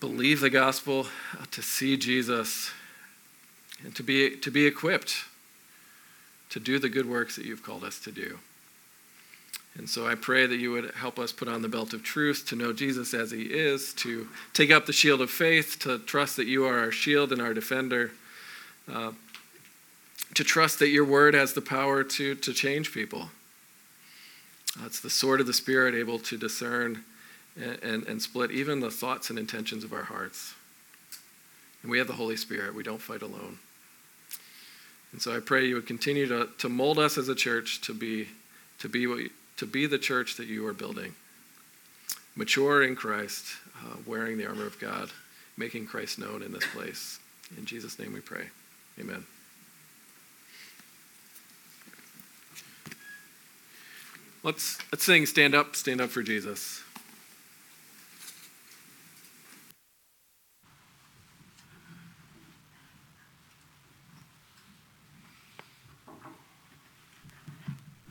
[0.00, 1.06] believe the gospel,
[1.40, 2.70] uh, to see Jesus,
[3.82, 5.24] and to be, to be equipped
[6.50, 8.38] to do the good works that you've called us to do.
[9.76, 12.44] And so I pray that you would help us put on the belt of truth,
[12.48, 16.36] to know Jesus as he is, to take up the shield of faith, to trust
[16.36, 18.12] that you are our shield and our defender,
[18.88, 23.30] to trust that your word has the power to, to change people.
[24.84, 27.04] It's the sword of the Spirit able to discern
[27.56, 30.54] and, and, and split even the thoughts and intentions of our hearts.
[31.82, 32.74] And we have the Holy Spirit.
[32.74, 33.58] We don't fight alone.
[35.12, 37.94] And so I pray you would continue to, to mold us as a church to
[37.94, 38.28] be,
[38.80, 41.14] to, be what to be the church that you are building.
[42.34, 43.46] Mature in Christ,
[43.78, 45.10] uh, wearing the armor of God,
[45.56, 47.20] making Christ known in this place.
[47.56, 48.46] In Jesus' name we pray.
[49.00, 49.26] Amen.
[54.44, 56.83] Let's, let's sing Stand Up, Stand Up for Jesus.